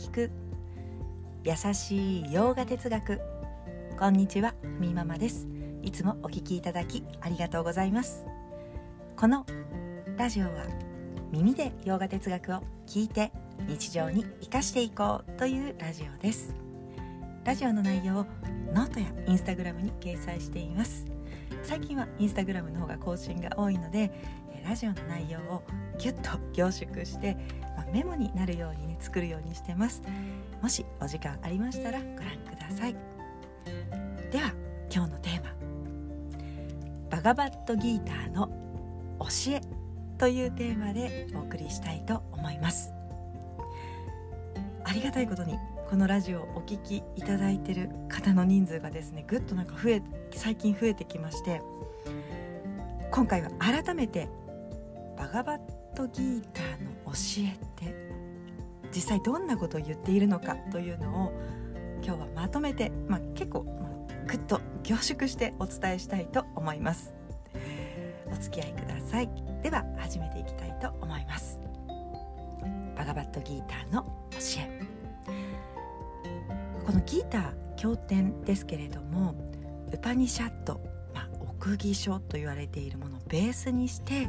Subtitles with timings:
[0.00, 0.30] 聞く。
[1.44, 3.20] 優しいヨガ哲学。
[3.98, 5.46] こんにちはみーママです。
[5.82, 8.24] いつもお聞きいただきありがとうございます。
[9.14, 9.44] この
[10.16, 10.64] ラジオは
[11.30, 13.30] 耳でヨガ哲学を聞いて
[13.68, 16.54] 日常に生かしていこうというラジオです。
[17.44, 18.26] ラジオの内容を
[18.72, 21.04] ノートやインスタグラムに掲載しています。
[21.62, 24.10] 最近はインスタグラムの方が更新が多いので
[24.64, 25.62] ラジオの内容を
[25.98, 27.36] ギュッと凝縮して、
[27.76, 30.02] まあ、メモになるようにね作るようにしてます。
[30.62, 32.16] もしお時間ありましたらご覧
[32.48, 32.94] ください。
[34.30, 34.52] では
[34.92, 35.50] 今日のテーマ。
[37.10, 38.48] バガバットギーターの
[39.18, 39.60] 教え
[40.18, 42.92] というテーマでお送りしたいと思います。
[44.84, 45.54] ありがたいことに
[45.88, 51.60] このラジオをお聴きいただいている方の人数がですねぐっとなんか増え最近増えてきまして
[53.10, 54.28] 今回は改めて
[55.20, 55.60] バガバッ
[55.94, 57.94] トギーターの教えて
[58.90, 61.32] 実際どんなことを言っているのかというのを
[62.02, 67.12] 今日はまとめて、まあ、結構、まあ、ぐっと凝縮してお伝えしたいと思います。
[68.32, 69.28] お付き合いください。
[69.62, 71.58] では始めていきたいと思います。
[72.96, 74.80] バガバットギーターの教え。
[76.86, 79.34] このギーター経典ですけれども
[79.92, 80.80] ウパニシャット、
[81.14, 84.26] まあ、奥義書と言われているものをベースにして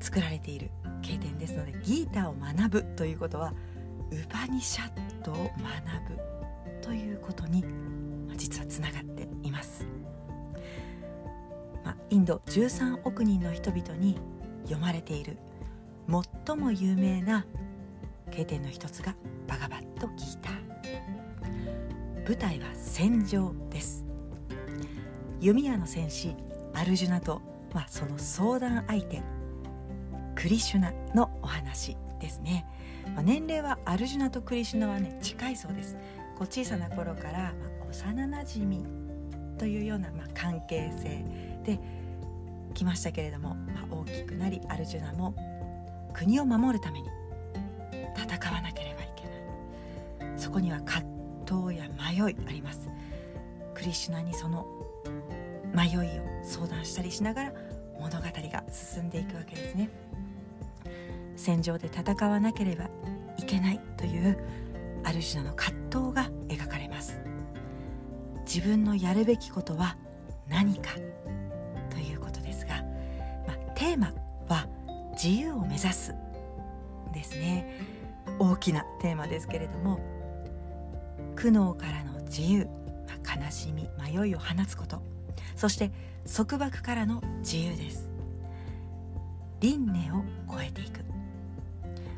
[0.00, 0.70] 作られている
[1.02, 3.52] 経典ですのでギーターを学ぶということは
[4.10, 5.44] ウパニシャットを学
[6.08, 7.64] ぶということに
[8.36, 9.86] 実はつながっています、
[11.84, 14.18] まあ、インド13億人の人々に
[14.64, 15.38] 読まれている
[16.46, 17.46] 最も有名な
[18.30, 19.14] 経典の一つが
[19.48, 20.56] バガバットギーター。
[22.26, 24.04] 舞台は戦場です。
[25.40, 26.34] 弓矢の戦士
[26.74, 27.40] アルジュナと、
[27.72, 29.22] まあ、その相談相手
[30.36, 32.66] クリシュナのお話ですね、
[33.14, 35.96] まあ、年齢はアルジュナとクリシュナはね近いそうです。
[36.38, 38.84] こう小さな頃から、まあ、幼なじみ
[39.58, 41.24] というような、まあ、関係性
[41.64, 41.80] で
[42.74, 45.34] 来ましたけれども、まあ、大きくなりアルジュナも
[46.12, 47.08] 国を守るために
[48.14, 49.22] 戦わなければいけ
[50.24, 50.38] ない。
[50.38, 51.04] そこには葛
[51.46, 52.88] 藤や迷いあります。
[53.74, 54.66] クリシュナにその
[55.74, 56.00] 迷いを
[56.44, 57.52] 相談したりしながら
[57.98, 59.88] 物語が進んでいくわけですね。
[61.46, 62.90] 戦場で戦わなければ
[63.38, 64.36] いけないという
[65.04, 67.20] アルシュナの葛藤が描かれます。
[68.44, 69.96] 自分のやるべきことは
[70.48, 70.90] 何か
[71.88, 72.82] ということですが、
[73.46, 74.12] まあ、テーマ
[74.48, 74.66] は
[75.12, 76.16] 自由を目指す
[77.14, 77.80] ですね。
[78.40, 80.00] 大きなテーマですけれども
[81.36, 82.66] 苦悩からの自由、
[83.06, 85.00] まあ、悲しみ迷いを放つこと
[85.54, 85.92] そして
[86.26, 88.10] 束縛からの自由です。
[89.60, 91.00] 輪廻を超えていく、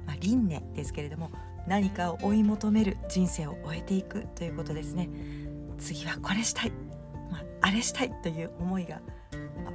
[0.08, 1.30] まあ、輪廻ですけれども
[1.66, 5.10] 何かを追い求める人生を終えていくということですね。
[5.76, 6.72] 次はこれしたい、
[7.30, 9.02] まあ、あれしたいという思いが、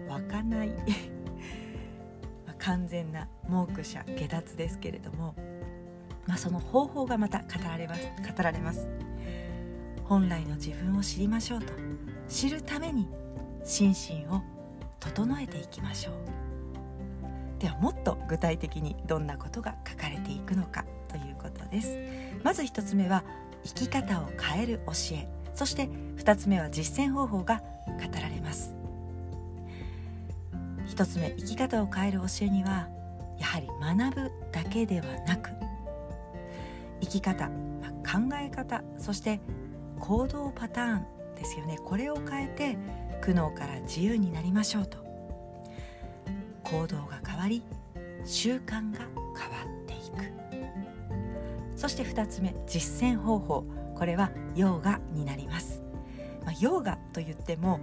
[0.07, 0.73] まあ、湧かない。
[2.57, 5.35] 完全な盲区者下脱ですけれども、
[6.25, 8.87] まあ、その方法がまた語られます語られます。
[10.05, 11.73] 本来の自分を知りましょうと。
[12.27, 13.07] 知るために
[13.63, 14.41] 心身を
[14.99, 16.42] 整えていきましょう。
[17.63, 21.97] ではもっと具体的にどんなことが書かれていくのかということです。
[22.43, 23.23] まず1つ目は
[23.63, 25.29] 生き方を変える教え。
[25.55, 25.87] そして
[26.17, 28.75] 2つ目は実践方法が語られます。
[30.87, 32.89] 1つ目生き方を変える教えには
[33.39, 35.49] やはり学ぶだけではなく
[36.99, 39.39] 生き方、ま考え方そして
[40.01, 41.77] 行動パターンですよね。
[41.85, 42.77] これを変えて
[43.21, 45.01] 苦悩から自由になりましょうと。
[46.63, 47.63] 行動がわり
[48.25, 51.77] 習慣が変わっていく。
[51.77, 53.65] そして2つ目実践方法。
[53.95, 55.83] これはヨーガになります、
[56.43, 57.79] まあ、ヨーガといっても、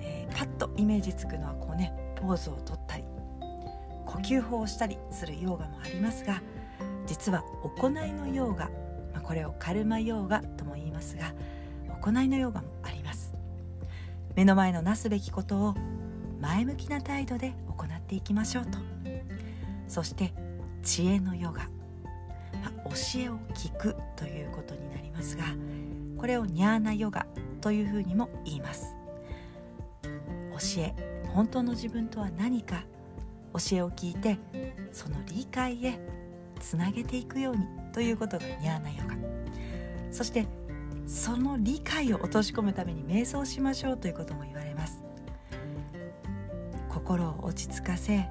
[0.00, 3.04] えー、パッとイメージつくのはこうねポーズをとったり
[4.06, 6.40] 呼吸法をしたりするヨーガもありますが
[7.06, 8.64] 実は行いのヨーガ、
[9.12, 11.34] まあ、これをカルマヨーガとも言いますが
[12.02, 13.34] 行いのヨガもあります。
[14.34, 15.74] 目の前のなすべきことを
[16.40, 18.78] 前向きな態度で行っていきましょうと。
[19.88, 20.32] そして
[20.82, 21.64] 知恵のヨガ、
[22.62, 25.44] まあ、教えを聞くということになりますが
[26.16, 27.26] これをニャーナヨガ
[27.60, 28.94] というふうにも言います。
[30.02, 30.94] 教え
[31.34, 32.84] 本当の自分とは何か
[33.52, 34.38] 教えを聞いて
[34.92, 35.98] その理解へ
[36.60, 39.16] つなげていくようにということがニャーナヨガ。
[40.10, 40.46] そして
[41.06, 45.05] その理解を落とし込むために瞑想しましょうということも言われます。
[47.06, 48.28] 心を落ち着かせ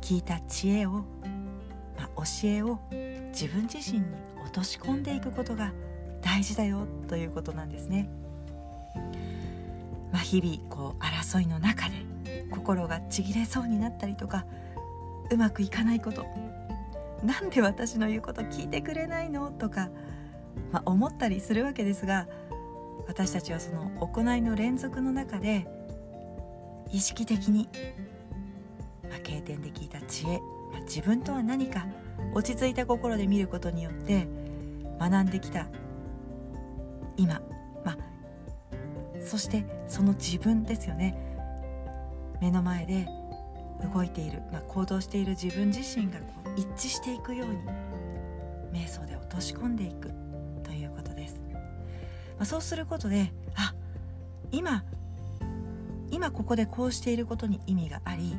[0.00, 1.04] 聞いた知恵を、
[1.98, 2.78] まあ、教えを
[3.30, 4.06] 自分自身に
[4.42, 5.74] 落とし込んでいくことが
[6.22, 8.08] 大事だよということなんですね。
[10.10, 14.46] まあ、日々こう争いの中で心がちぎれそうになったりとか
[15.30, 16.24] うまくいかないこと
[17.22, 19.90] なんで私の言うこと聞いてくれないのとか、
[20.72, 22.28] まあ、思ったりするわけですが
[23.06, 25.68] 私たちはその行いの連続の中で
[26.90, 27.68] 意識的に、
[29.08, 30.38] まあ、経験で聞いた知恵、
[30.72, 31.86] まあ、自分とは何か。
[32.34, 34.26] 落ち着いた心で見ることによって
[34.98, 35.66] 学んできた。
[37.16, 37.40] 今、
[37.84, 37.98] まあ、
[39.20, 41.16] そしてその自分ですよね。
[42.40, 43.08] 目の前で
[43.92, 50.12] 動いている、まあ、行動している自分自身がこう一致していくように瞑想で落とし込んでいく
[50.62, 51.58] ということです、ま
[52.40, 53.74] あ、そうすることであ
[54.52, 54.84] 今
[56.10, 58.36] 今ここでこうしていることに意味があり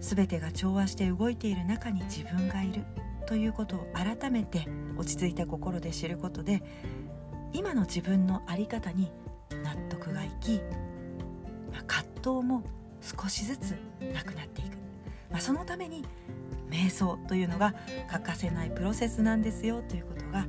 [0.00, 2.84] 全てが調和して動いている中に自分がいる
[3.26, 4.66] ということを改めて
[4.96, 6.62] 落ち着いた心で知ることで
[7.52, 9.10] 今の自分の在り方に
[9.62, 10.60] 納得がいき、
[11.72, 12.62] まあ、葛藤も
[13.00, 13.76] 少しずつ
[14.14, 14.76] なくなっていく、
[15.30, 16.04] まあ、そのために
[16.70, 17.74] 瞑想というのが
[18.10, 20.46] 欠かせないプロセスなんですよということが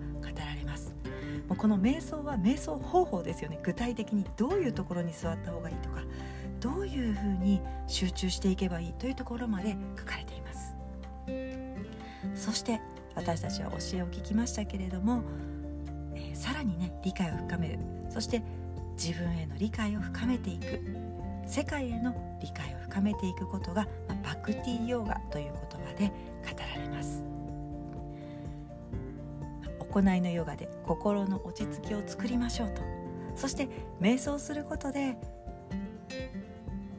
[1.52, 3.60] もうこの瞑想は瞑想方法ですよね。
[3.62, 6.02] 具体的にどういうところに座った方がいいとか
[6.62, 10.74] どういうふうに集中していけばいいというところまで書かれています。
[12.36, 12.80] そして
[13.16, 15.24] 私たちは教えを聞きましたけれども、
[16.16, 17.80] えー、さらにね理解を深める。
[18.10, 18.42] そして
[18.94, 20.80] 自分への理解を深めていく。
[21.46, 26.14] 世界への理解を深めていくことが、まあ、バクティヨーガという言葉で語
[26.78, 27.22] られます。
[29.92, 32.82] 行いのヨガで心の落ち着きを作りましょうと。
[33.36, 33.68] そして
[34.00, 35.18] 瞑想することで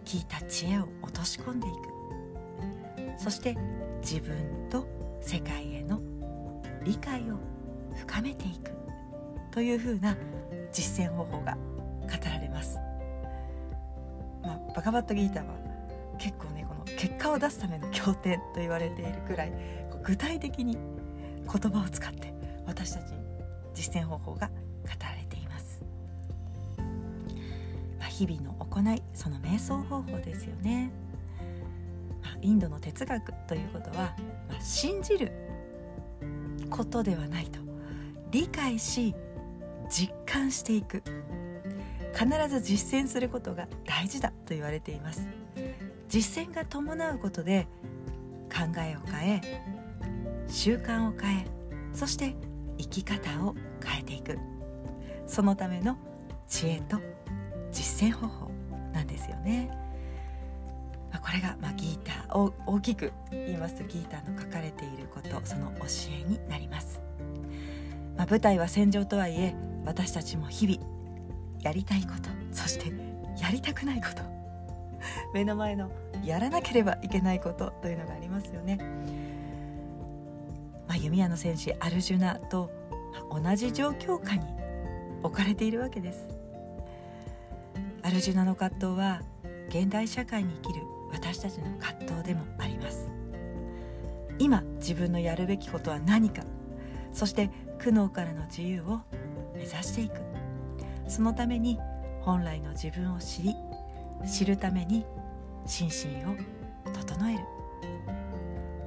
[0.05, 3.19] 聞いた知恵を落とし込んでいく。
[3.19, 3.57] そして
[4.03, 4.87] 自分と
[5.21, 6.01] 世界への
[6.85, 7.39] 理解を
[7.97, 8.73] 深めていく。
[9.53, 10.17] というふうな
[10.73, 11.57] 実践方法が
[12.03, 12.79] 語られます。
[14.43, 15.55] まあ、バカバットギーターは
[16.19, 19.53] 結構ねこの結果を出すための経典と言われているくらい
[20.03, 20.77] 具体的に
[21.45, 22.33] 言葉を使って
[22.73, 23.19] 私たちに
[23.75, 24.55] 実践方法が語
[25.03, 25.83] られています。
[27.99, 30.91] まあ、日々の行いその瞑想方法ですよね、
[32.23, 34.17] まあ、インドの哲学ということは、
[34.49, 35.33] まあ、信じる
[36.71, 37.61] ことではないと。
[38.31, 39.15] 理解し
[39.91, 41.03] 実感していく。
[42.15, 45.27] 必ず実践することが大事だと言われています。
[46.09, 47.67] 実践が伴うことで
[48.51, 49.63] 考えを変え
[50.49, 51.47] 習慣を変え
[51.95, 52.35] そして
[52.79, 53.55] 生き方を
[53.85, 54.39] 変えていく
[55.27, 55.97] そのための
[56.49, 56.99] 知恵と
[57.71, 58.51] 実践方法
[58.93, 59.71] なんですよね。
[61.11, 67.03] ま、これが、まあ、ギーターを大きく言いますとギーターの書かれていることその教えになります。
[68.17, 69.55] まあ、舞台は戦場とはいえ
[69.85, 70.79] 私たちも日々
[71.63, 72.93] やりたいことそして
[73.41, 74.23] やりたくないこと
[75.33, 75.91] 目の前の
[76.25, 78.79] やらなければいけないことというのがありますよね。
[80.93, 82.71] まあ、弓矢の戦士アルジュナと
[83.31, 84.43] 同じ状況下に
[85.23, 86.29] 置かれているわけです。
[88.03, 89.23] アルジュナの葛藤は
[89.71, 93.09] 現代社会に生きる私たちの葛藤でもあります。
[94.39, 96.43] 今自分のやるべきことは何か
[97.11, 99.01] そして苦悩からの自由を
[99.55, 100.21] 目指していく。
[101.09, 101.79] そのために
[102.21, 103.55] 本来の自分を知り
[104.31, 105.07] 知るために
[105.65, 106.37] 心身を
[106.93, 107.63] 整える。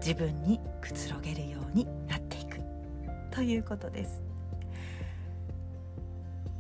[0.06, 1.88] 自分にくつろげるように
[3.36, 4.24] ということです。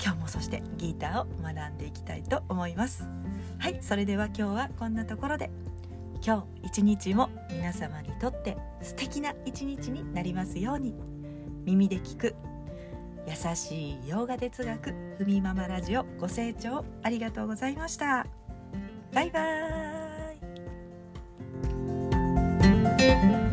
[0.03, 3.08] 今日もそしてギターを学んでいきたいと思います。
[3.58, 5.50] はいそれでは今日はこんなところで。
[6.25, 10.94] 今日一日も皆様にとって素敵な一日になりますように。
[11.63, 12.36] 耳で聞く
[13.27, 18.27] 優しい洋画哲学ふみママラジオご清聴ありがとうございました。
[19.13, 19.41] バイバー
[23.41, 23.44] イ。